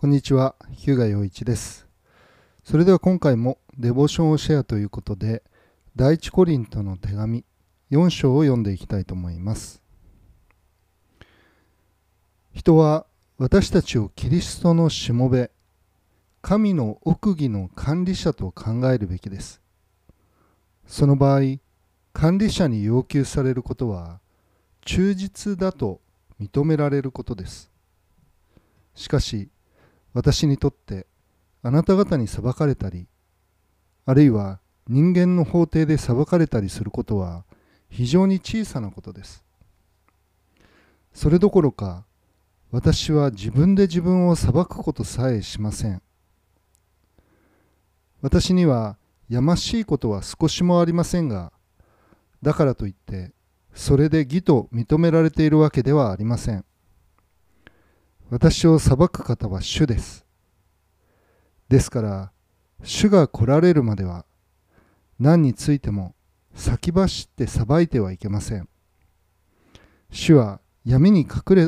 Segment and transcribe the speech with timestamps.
[0.00, 1.88] こんにちは、日向洋一です。
[2.62, 5.42] それでは今回もデボーションをシェアということで、
[5.96, 7.44] 第一コリントの手紙
[7.90, 9.82] 4章を読んでいきたいと思います。
[12.52, 13.06] 人は
[13.38, 15.50] 私たちをキリストのしもべ、
[16.42, 19.60] 神の奥義の管理者と考えるべきです。
[20.86, 21.58] その場合、
[22.12, 24.20] 管理者に要求されることは、
[24.82, 26.00] 忠実だと
[26.40, 27.72] 認められることです。
[28.94, 29.50] しかし、
[30.14, 31.06] 私にとって
[31.62, 33.06] あなた方に裁かれたり、
[34.06, 37.44] あるいは人間の法廷で裁かれたりすることは
[37.90, 39.44] 非常に小さなことです。
[41.12, 42.04] それどころか、
[42.70, 46.02] 私は自分で自分を裁くことさえしません。
[48.20, 48.96] 私には
[49.28, 51.52] やましいことは少しもありませんが、
[52.42, 53.32] だからといって、
[53.74, 56.64] それで義と認められているわけではありません。
[58.30, 60.26] 私を裁く方は主です。
[61.68, 62.32] ですから、
[62.82, 64.26] 主が来られるまでは、
[65.18, 66.14] 何についても
[66.54, 68.68] 先走って裁いてはいけません。
[70.10, 71.62] 主は闇に隠れ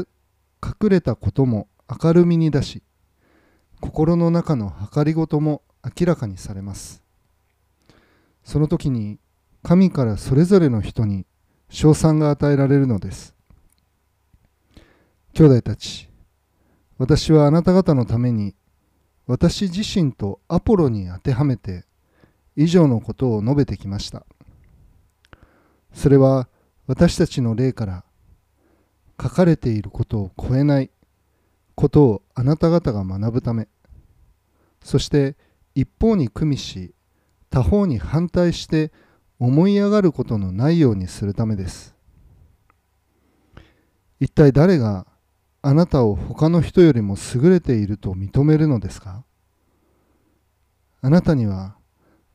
[0.62, 1.68] 隠れたことも
[2.02, 2.82] 明るみに出し、
[3.80, 7.02] 心の中の計りごとも明らかにされます。
[8.44, 9.18] その時に
[9.62, 11.24] 神からそれぞれの人に
[11.70, 13.34] 賞賛が与えられるのです。
[15.32, 16.09] 兄弟たち、
[17.00, 18.54] 私はあなた方のために
[19.26, 21.86] 私自身とアポロに当てはめて
[22.56, 24.26] 以上のことを述べてきました。
[25.94, 26.46] それは
[26.86, 28.04] 私たちの例から
[29.18, 30.90] 書かれていることを超えない
[31.74, 33.66] ことをあなた方が学ぶため、
[34.84, 35.36] そして
[35.74, 36.92] 一方に組みし、
[37.48, 38.92] 他方に反対して
[39.38, 41.94] 思い上がることのないようにするためです。
[44.20, 45.06] 一体誰が
[45.62, 49.25] あなたを他の人よりも優れていると認めるのですか？
[51.03, 51.77] あなたには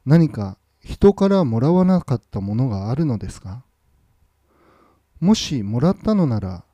[0.06, 3.64] 何か人からもらわなかったものがあるのですか？
[5.19, 6.66] もしもらったのなら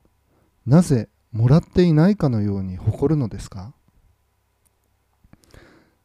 [0.65, 3.73] なぜもらっていないかのように誇るのですか？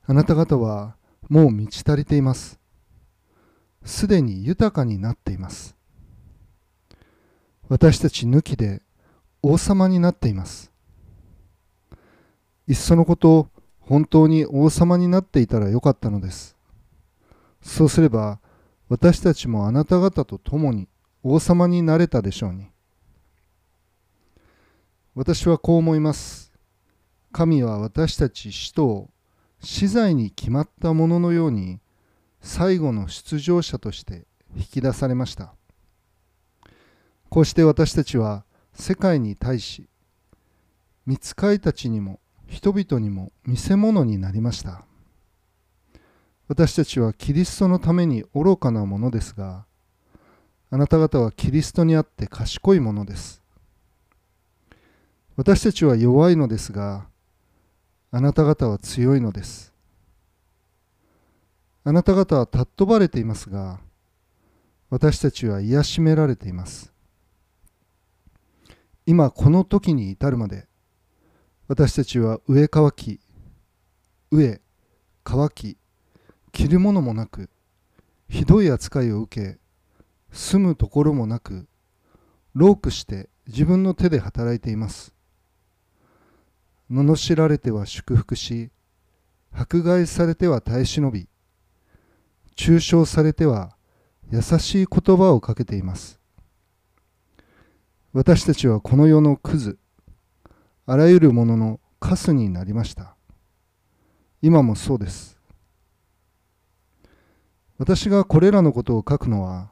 [0.07, 0.95] あなた方は
[1.29, 2.61] もう満ち足りています。
[3.85, 5.75] すでに豊かになっています。
[7.69, 8.83] 私たち抜きで
[9.43, 10.73] 王様になっています。
[12.69, 13.49] いっそのこと
[13.81, 16.57] 本当に王様になっていたらよかったのです。
[17.63, 18.41] そうすれば
[18.89, 20.89] 私たちもあなた方と共に
[21.23, 22.67] 王様になれたでしょうに。
[25.15, 26.53] 私はこう思います。
[27.33, 29.11] 神は私たち使徒を
[29.61, 31.81] 死罪に決まったもののように
[32.41, 34.27] 最後の出場者として
[34.57, 35.55] 引き出されました。
[37.29, 38.45] こうして私たちは
[38.77, 39.89] 世界に対し、
[41.07, 44.85] 見つかいたちにも人々にも見せ物になりました。
[46.49, 49.65] 私たちはキリストのために愚かなものですが、
[50.71, 53.43] あなた方はキリストにあって賢いものです。
[55.37, 57.07] 私たちは弱いのですが、
[58.11, 59.73] あなた方は強いのです。
[61.85, 63.81] あなた方は尊ばれていますが、
[64.91, 66.96] 私たちは癒しめられています。
[69.09, 70.67] 今この時に至るまで、
[71.69, 73.21] 私たちは上乾き、
[74.33, 74.61] 上
[75.23, 75.77] 乾き、
[76.51, 77.49] 着るものもなく、
[78.29, 79.59] ひどい扱いを受け、
[80.33, 81.69] 住むところもなく、
[82.55, 85.15] ロークして自分の手で働いています。
[86.91, 88.71] 罵られては祝福し、
[89.53, 91.29] 迫害されては耐え忍び、
[92.57, 93.77] 中傷されては
[94.33, 96.19] 優しい言葉をかけています。
[98.17, 99.79] 私たちはこの世のクズ、
[100.87, 103.15] あらゆるもののカスになりました。
[104.41, 105.39] 今もそうです。
[107.77, 109.71] 私がこれらのことを書くのは、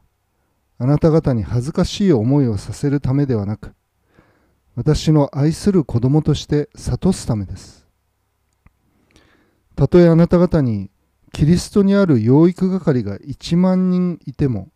[0.77, 3.73] あなた方に恥ずかしい思いをさせるためではなく、
[4.75, 7.89] 私の愛する子供として諭すためです。
[9.75, 10.91] たとえあなた方に
[11.33, 14.69] キリストにある養育係が1万人いても、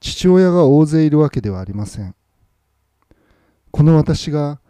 [0.00, 2.14] 父親が大勢いるわけではありません。
[3.74, 4.60] この私が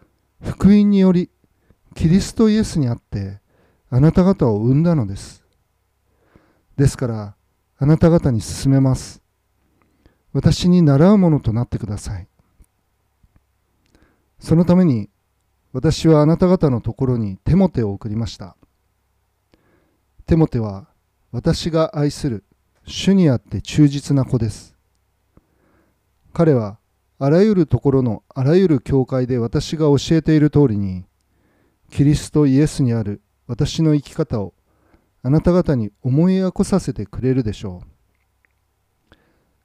[0.41, 1.29] 福音により
[1.93, 3.39] キリストイエスにあって
[3.91, 5.45] あなた方を生んだのです。
[6.75, 7.35] ですから
[7.77, 9.21] あなた方に勧めます。
[10.33, 12.27] 私に習うものとなってください。
[14.39, 15.11] そのために
[15.71, 18.57] 私はあなた方のところにテモテを送りました。
[20.25, 20.87] テモテは
[21.31, 22.43] 私が愛する
[22.87, 24.75] 主にあって忠実な子です。
[26.33, 26.79] 彼は
[27.17, 31.05] あらゆるところのあらゆる教会で私が教えている通りに、
[31.89, 34.53] キリストイエスにある私の生き方を
[35.21, 39.15] あなた方に思い起こさせてくれるでしょう。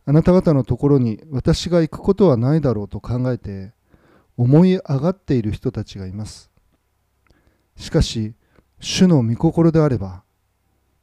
[0.07, 3.73] あなた方のところに私が行くことはないだろうと考えて
[4.37, 6.51] 思い上がっている人たちがいます。
[7.77, 8.35] しかし
[8.81, 10.23] 主の御心であれば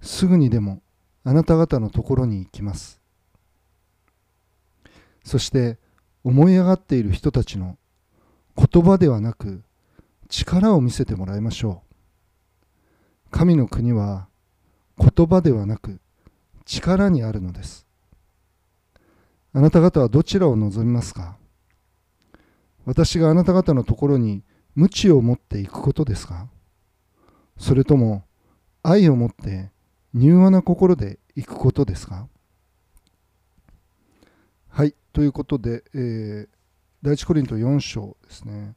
[0.01, 0.81] すぐにでも
[1.23, 3.01] あなた方のところに行きます。
[5.23, 5.77] そして
[6.23, 7.77] 思い上がっている人たちの
[8.57, 9.61] 言葉ではなく
[10.29, 13.29] 力を見せてもらいましょう。
[13.31, 14.27] 神の国は
[14.97, 15.99] 言葉ではなく
[16.65, 17.85] 力にあるのです。
[19.53, 21.37] あなた方はどちらを望みますか？
[22.85, 24.43] 私があなた方のところに
[24.75, 26.47] 無知を持っていくことですか？
[27.57, 28.25] それとも
[28.83, 29.71] 愛を持って
[30.13, 32.27] 柔和な心で行くことですか？
[34.69, 34.93] はい。
[35.17, 36.47] ということで、えー、
[37.01, 38.75] 第一コリント4章ですね、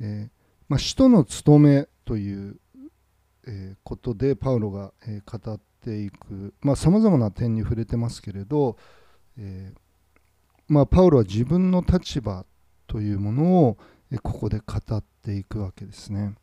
[0.00, 0.30] えー
[0.68, 2.56] まあ、使徒の務めという
[3.46, 8.76] えことでパウロが、え語っていくさまざ、まな点に触れてますけれど、
[9.38, 9.72] え
[10.66, 12.44] まあ、パウロは自分の立場
[12.88, 13.78] というものを
[14.24, 16.34] ここで語っていくわけですね。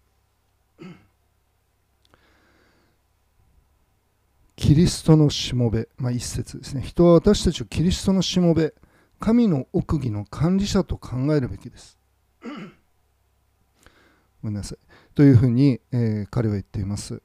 [4.55, 6.81] キリストのしもべ、まあ、一節ですね。
[6.81, 8.73] 人は私たちをキリストのしもべ、
[9.19, 11.97] 神の奥義の管理者と考えるべきです。
[14.41, 14.77] ごめんなさい。
[15.15, 17.21] というふうに、えー、彼は言っています。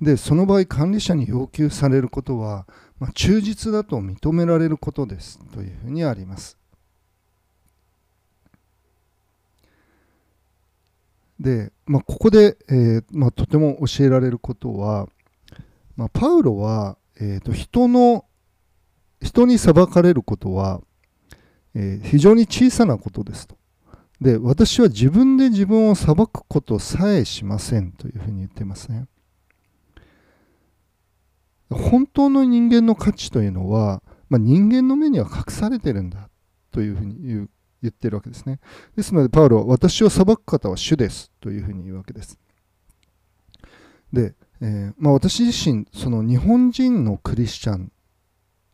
[0.00, 2.66] で、その場合、管理者に要求されることは、
[2.98, 6.58] まあ、忠実だと認められることですというふうにあります。
[11.40, 15.08] で、まあ、ここで、えーまあ、とても教えられることは、
[15.96, 18.24] まあ、パウロは、えーと、人の
[19.22, 20.80] 人に裁かれることは、
[21.74, 23.56] えー、非常に小さなことですと。
[24.20, 29.06] で、私は自分で自分を裁くことさえしませんというふうに言ってますね。
[31.68, 36.28] 本当の人間の価値というのは、まあ、人間の目には隠されてるんだ
[36.70, 37.50] というふうに言う
[37.82, 38.58] 言ってるわけですね。
[38.96, 42.38] ですので、パウロは私を裁く方は主ですというふうに言うわけです。
[44.12, 47.92] で、えー、まあ、私自身、その日本人のクリスチャン、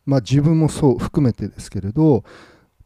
[0.05, 2.25] まあ、自分もそう含めてですけれど、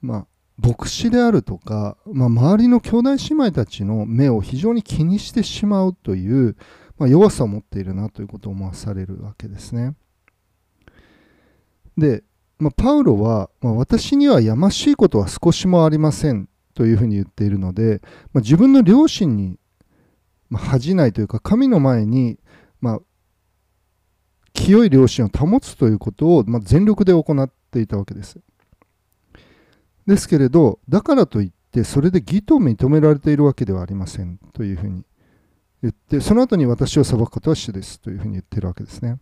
[0.00, 0.26] まあ、
[0.58, 6.56] 牧師であるとか、まあ、周りの兄弟姉妹たちの目を非常に気にしてしまうという、
[6.98, 9.94] まあ、弱さを持っているなということを思わされるわけですね。
[11.98, 12.24] で、
[12.58, 18.00] まあ、パウロは、まあ、私にはやましいことは少しもありませんというふうに言っているので、
[18.32, 19.58] まあ、自分の良心に、
[20.52, 22.38] 恥じないというか神の前に、
[22.80, 23.00] まあ、
[24.56, 28.40] 清い良心を保つということを、ま全力で行っていたわけです。
[30.06, 35.04] ですけれど、だからといって、それで義と認められているわけではありませんというふうに
[35.82, 39.18] 言って、その後に私を裁くことは主ですというふうに言ってるわけですね。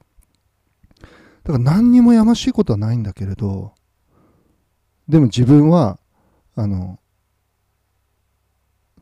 [1.42, 3.74] だから何にもやましいことはないんだけれど、
[5.08, 5.98] でも自分は、
[6.54, 6.98] あの、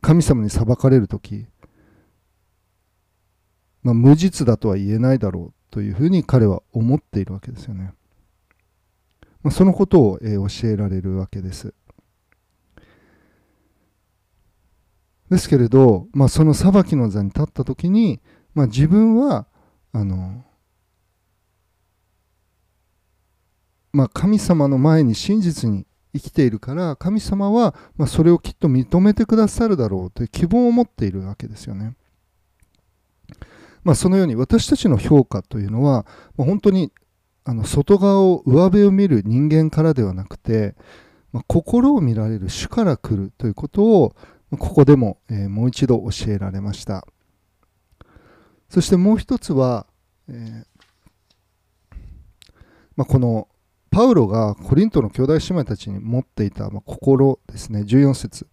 [0.01, 1.45] 神様に裁かれる時、
[3.83, 7.93] まあ、無実だとは言えないだろうというふうに彼は思っているわけですよね。
[9.41, 11.73] まあ、そのことを、え教えられるわけです。
[15.31, 18.21] ですけれど、まあ、その裁きの座に立った時に、
[18.53, 19.47] まあ、自分は
[19.93, 20.45] あの、
[23.93, 31.95] まあ、神様の前に真実に生きているから神様は、ま、それをきっと認めてくださるだろうという希望を持っているわけですよね。
[33.83, 36.05] まあ、そのように私たちの評価というのは、
[36.37, 36.91] まあ、本当に
[37.45, 40.75] あの外側を上辺を見る人間からではなくて、
[41.31, 44.15] まあ、心を見られる主から来るということを
[44.51, 47.05] ここでも、えー、もう一度教えられました。
[48.69, 49.85] そしてもう一つは、
[50.29, 50.65] えー、
[52.95, 53.47] まあ、この
[53.91, 57.81] パウロがコリントの兄弟姉妹たちに持っていた、ま、心ですね。
[57.81, 58.47] 14節、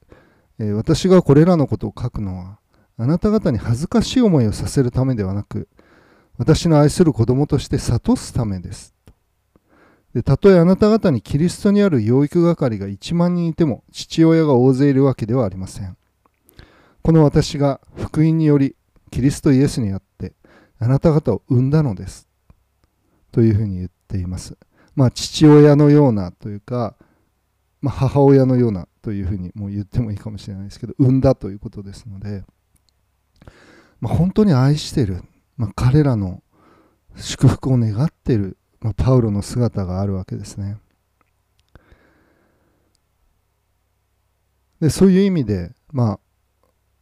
[0.59, 2.59] えー、私がこれらのことを書くのは
[3.01, 5.69] あなた方に恥ずかしい思いをさせるためではなく
[6.37, 8.95] 私の愛する子供として諭すためです。
[10.13, 15.97] でたとえあなた方にキリストにある養育係が1万人いても父親が大勢いるわけではありません。
[17.03, 18.77] この私が福音により
[19.11, 20.35] キリストイエスにあって
[20.79, 22.29] あなた方を産んだのです。
[23.33, 24.59] というふうに言っています。
[24.95, 26.97] まあ父親のようなというか、
[27.81, 32.45] まあ、母親のようなというふうにもう言ってもいいかもしれないですけど産んだということですので、
[34.01, 35.23] まあ、本当に愛してる。
[35.57, 36.43] まあ、彼らの
[37.17, 40.79] 祝福を願ってる、まあ、パウロの姿があるわけですね。
[44.81, 46.21] でそういう意味で、まあ、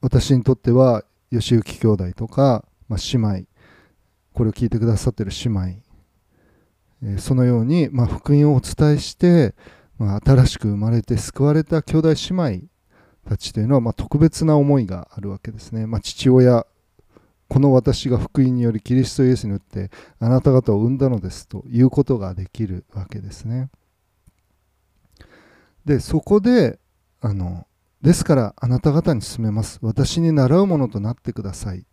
[0.00, 3.46] 私にとっては吉行兄弟とか、まあ、姉妹
[4.32, 5.60] これを聞いてくださってる姉妹、
[7.04, 9.54] えー、そのように、まあ、福音をお伝えして、
[9.98, 12.66] まあ、新しく生まれて救われた兄弟姉妹
[13.28, 16.66] たちというのは、まあ、特別な思いがあるわけですね、まあ、父親
[17.48, 19.90] この私が福音によりキリストイエスによって
[20.20, 23.70] あなた方を生んだのですということができるわけですね。
[25.84, 26.78] でそこで
[27.20, 27.66] あの
[28.02, 31.86] ですからあなた方に進めます私に習うものとなってください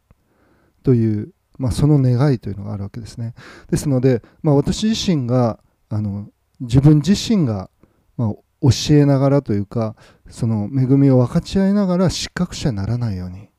[0.84, 3.34] という、まあ、その願いというのがあるわけですね。
[3.72, 5.60] ですので、まあ、私自身が
[5.90, 6.28] あの
[6.60, 7.70] 自分自身が、
[8.18, 9.96] まあ、教えながらというか
[10.30, 13.50] その恵みを分かち合いながら失格者にならないように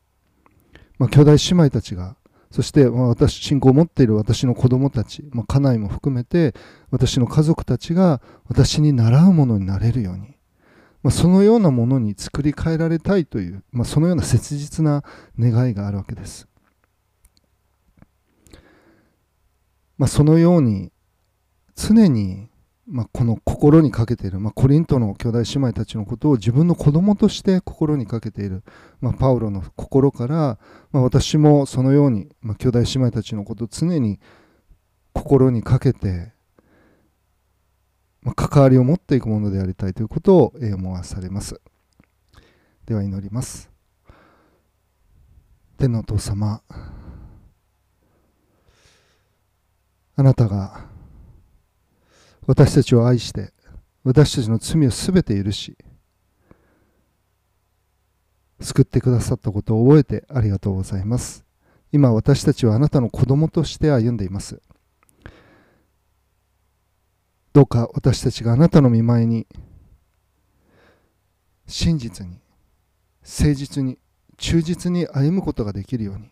[0.98, 2.16] まあ、兄弟姉妹たちが
[2.50, 6.54] そして、まあ、私信仰を持っている私の子供たち、まあ、家内も含めて
[6.90, 10.36] 私の家族たちが私に習うものになれるように、
[11.02, 15.04] まあ、そのようなものに作り変えられたいという、まあ、そのような切実な
[15.38, 16.48] 願いがあるわけです。
[19.98, 20.92] まあ、そのように
[21.74, 22.48] 常に
[22.88, 28.62] まあ、この心にかけている、まあ、コリントの兄弟姉妹たちのことを自分の子供として心にかけている、
[29.00, 30.58] まあ、パウロの心から、
[30.92, 34.20] まあ、私もそのように、まあ、兄弟姉妹たちのことを常に
[35.14, 36.32] 心にかけて、
[38.22, 41.60] まあ、関わりを持っていくものでありたいということを思わされます。
[42.84, 43.68] では祈ります。
[45.76, 46.62] 天のお父様
[50.14, 50.95] あなたが
[52.46, 53.52] 私たちを愛して
[54.04, 55.76] 私たちの罪をすべて許し
[58.60, 61.44] 救ってくださったことを覚えてありがとうございます。
[61.92, 64.60] 今私たちはあなたの子供として歩んでいます。
[67.52, 69.46] どうか私たちがあなたの見舞いに
[71.66, 72.38] 真実に
[73.22, 73.98] 誠実に
[74.36, 76.30] 忠実に歩むことができるように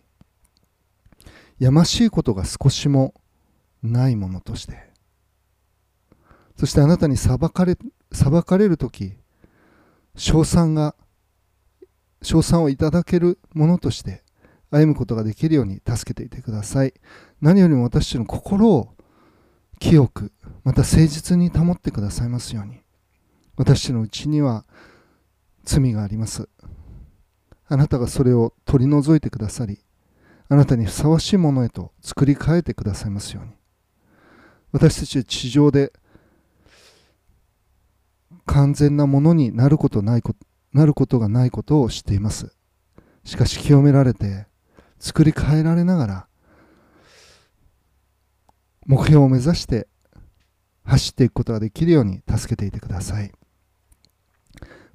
[1.59, 3.13] やましいことが少しも
[3.81, 4.94] ないものとして
[6.57, 7.77] そしてあなたに裁かれ
[8.11, 9.13] 裁かれる時
[10.15, 10.95] 称賛が
[12.21, 14.23] 称賛をいただけるものとして
[14.71, 16.93] 歩むことができるように助けていてください。
[17.41, 18.89] 何よりも私たちの心を
[19.79, 20.31] 清く
[20.63, 22.81] また誠実に保ってくださいますように。
[23.57, 24.65] 私たちのうちには
[25.63, 26.49] 罪があります。
[27.67, 29.79] あなたがそれを取り除いてくださり
[30.49, 33.51] あなたにふさわしいものへと作り変えてくださいますように。
[34.71, 35.93] 私たちは地上で
[38.45, 40.39] 完全なものになることないこと
[40.73, 42.53] なることがないことを知っています。
[43.23, 44.45] しかし清められて
[44.99, 46.27] 作り変えられながら
[48.85, 49.87] 目標を目指して
[50.83, 53.31] 走っていくことができるように助けていてください。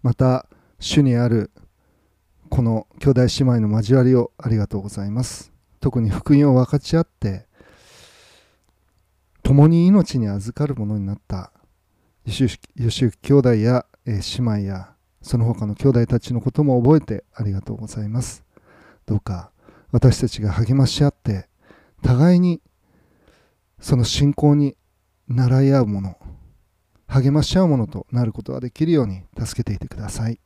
[0.02, 0.46] また
[0.78, 1.50] 主にある
[2.48, 5.52] この兄弟姉妹の交わりをありがとうございます。
[5.80, 7.46] 特に福音を分かち合って
[9.42, 11.52] 共に命に預かるものになった。
[12.26, 18.44] 吉行兄弟や、え、姉妹やその他の兄弟たちのことも覚えてありがとうございます。
[19.06, 19.50] どうか
[19.92, 21.48] 私たちが励まし合って
[22.02, 22.60] 互いに
[23.80, 24.76] その信仰に
[25.28, 26.16] 習い合うもの
[27.06, 30.40] 励まし合うものとなることができるように助けていてください。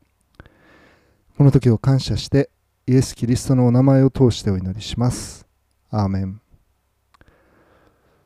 [1.37, 2.50] この時を感謝して
[2.87, 5.47] イエス・キリストのお名前を通してお祈りします。
[5.90, 6.40] アーメン。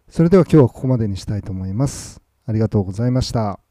[0.09, 2.28] それでは今日はここまでにしたいと思います。
[2.49, 3.68] ありがとうございました。